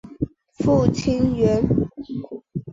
[0.55, 1.61] 父亲袁。